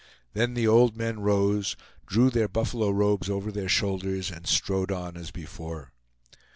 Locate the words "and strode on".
4.31-5.15